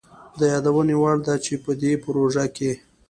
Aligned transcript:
د 0.39 0.41
يادوني 0.53 0.95
وړ 1.01 1.15
ده 1.27 1.35
چي 1.45 1.53
په 1.63 1.71
دې 1.81 1.91
پروژه 2.03 2.45
کي 2.55 2.71